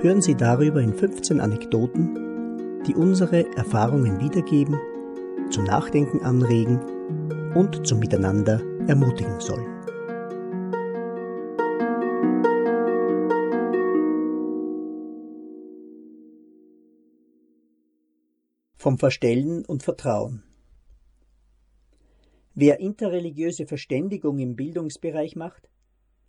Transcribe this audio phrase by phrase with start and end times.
[0.00, 4.78] hören Sie darüber in 15 Anekdoten, die unsere Erfahrungen wiedergeben,
[5.50, 6.80] zum Nachdenken anregen
[7.54, 9.66] und zum Miteinander ermutigen sollen.
[18.76, 20.42] Vom Verstellen und Vertrauen.
[22.54, 25.68] Wer interreligiöse Verständigung im Bildungsbereich macht,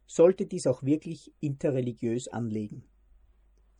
[0.07, 2.83] sollte dies auch wirklich interreligiös anlegen.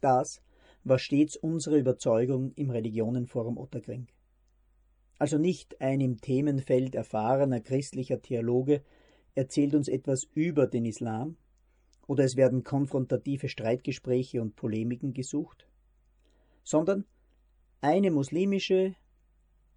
[0.02, 0.42] Das
[0.84, 4.08] war stets unsere Überzeugung im Religionenforum Otterkring.
[5.20, 8.84] Also nicht ein im Themenfeld erfahrener christlicher Theologe
[9.36, 11.38] erzählt uns etwas über den Islam,
[12.08, 15.68] oder es werden konfrontative Streitgespräche und Polemiken gesucht,
[16.64, 17.06] sondern
[17.82, 18.96] eine muslimische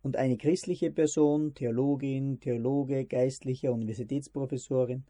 [0.03, 5.05] und eine christliche Person, Theologin, Theologe, Geistliche, Universitätsprofessorin,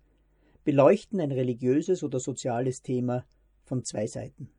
[0.64, 3.24] beleuchten ein religiöses oder soziales Thema
[3.64, 4.50] von zwei Seiten.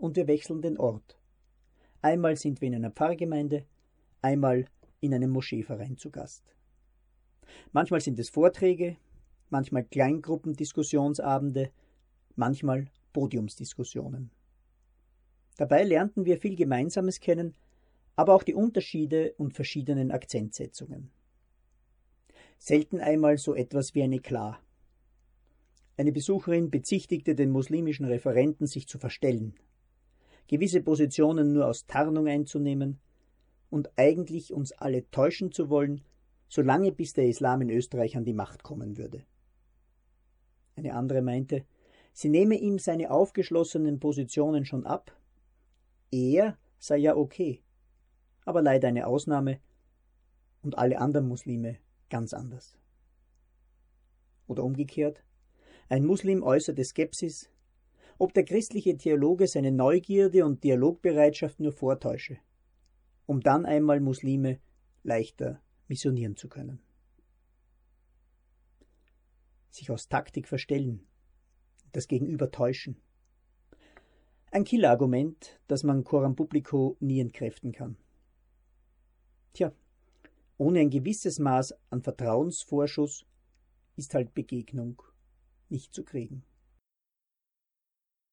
[0.00, 1.18] Und wir wechseln den Ort.
[2.00, 3.66] Einmal sind wir in einer Pfarrgemeinde,
[4.22, 4.64] einmal
[5.00, 6.42] in einem Moscheeverein zu Gast.
[7.72, 8.96] Manchmal sind es Vorträge,
[9.50, 11.70] manchmal Kleingruppendiskussionsabende,
[12.34, 14.30] manchmal Podiumsdiskussionen.
[15.58, 17.54] Dabei lernten wir viel Gemeinsames kennen,
[18.16, 21.10] aber auch die Unterschiede und verschiedenen Akzentsetzungen.
[22.58, 24.58] Selten einmal so etwas wie ein Eklat.
[25.98, 29.54] Eine Besucherin bezichtigte den muslimischen Referenten, sich zu verstellen,
[30.50, 32.98] gewisse Positionen nur aus Tarnung einzunehmen
[33.70, 36.00] und eigentlich uns alle täuschen zu wollen,
[36.48, 39.22] solange bis der Islam in Österreich an die Macht kommen würde.
[40.74, 41.64] Eine andere meinte,
[42.12, 45.16] sie nehme ihm seine aufgeschlossenen Positionen schon ab,
[46.10, 47.62] er sei ja okay,
[48.44, 49.60] aber leider eine Ausnahme
[50.62, 51.78] und alle anderen Muslime
[52.08, 52.76] ganz anders.
[54.48, 55.22] Oder umgekehrt,
[55.88, 57.48] ein Muslim äußerte Skepsis,
[58.20, 62.38] ob der christliche Theologe seine Neugierde und Dialogbereitschaft nur vortäusche
[63.30, 64.58] um dann einmal Muslime
[65.04, 66.80] leichter missionieren zu können.
[69.70, 71.06] Sich aus Taktik verstellen,
[71.92, 73.00] das Gegenüber täuschen.
[74.50, 77.96] Ein Killerargument, das man Coram Publico nie entkräften kann.
[79.52, 79.72] Tja,
[80.58, 83.26] ohne ein gewisses Maß an Vertrauensvorschuss
[83.94, 85.00] ist halt Begegnung
[85.68, 86.42] nicht zu kriegen.